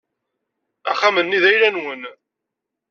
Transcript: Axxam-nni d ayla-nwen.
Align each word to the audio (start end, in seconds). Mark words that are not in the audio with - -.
Axxam-nni 0.91 1.39
d 1.43 1.45
ayla-nwen. 1.51 2.01